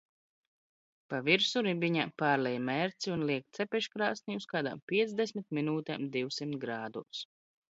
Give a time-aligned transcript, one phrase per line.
[1.13, 7.23] Pa virsu ribiņām pārlej mērci un liek cepeškrāsnī uz kādām piecdesmit minūtēm divsimt grādos.